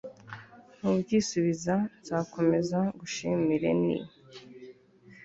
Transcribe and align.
ntubyisubiza, 0.77 1.75
nzakomeza 2.01 2.77
ngushimire, 2.95 3.69
ni 3.83 3.97